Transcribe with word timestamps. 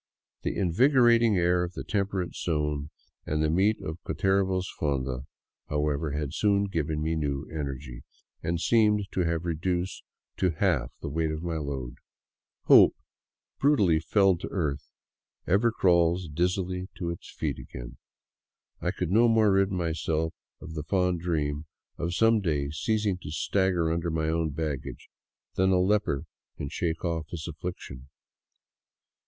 The 0.41 0.55
envigorating 0.57 1.37
air 1.37 1.63
of 1.63 1.73
the 1.73 1.83
temperate 1.83 2.33
zone 2.33 2.89
and 3.27 3.43
the 3.43 3.51
meat 3.51 3.79
of 3.83 4.01
Cutervo's 4.03 4.67
fonda, 4.79 5.27
however, 5.69 6.13
had 6.13 6.33
soon 6.33 6.63
given 6.63 7.03
me 7.03 7.13
new 7.15 7.45
energy, 7.51 8.03
and 8.41 8.59
seemed 8.59 9.05
to 9.11 9.25
have 9.25 9.45
re 9.45 9.53
duced 9.53 10.03
to 10.37 10.55
half 10.57 10.91
the 11.01 11.07
weight 11.09 11.29
of 11.29 11.43
my 11.43 11.57
load. 11.57 11.97
Hope, 12.63 12.95
brutally 13.59 13.99
felled 13.99 14.39
to 14.39 14.47
earth, 14.49 14.89
ever 15.45 15.71
crawls 15.71 16.27
dizzily 16.27 16.87
to 16.95 17.11
its 17.11 17.29
feet 17.31 17.59
again. 17.59 17.97
I 18.81 18.89
could 18.89 19.11
no 19.11 19.27
more 19.27 19.51
rid 19.51 19.69
myself 19.71 20.33
of 20.61 20.73
the 20.73 20.81
fond 20.81 21.19
dream 21.21 21.67
of 21.99 22.15
some 22.15 22.41
day 22.41 22.71
ceasing 22.71 23.19
to 23.19 23.29
stagger 23.29 23.91
under 23.91 24.09
my 24.09 24.29
own 24.29 24.49
baggage 24.49 25.09
than 25.53 25.69
a 25.69 25.79
leper 25.79 26.23
can 26.57 26.69
shake 26.69 27.05
off 27.05 27.27
his 27.29 27.47
affliction. 27.47 28.09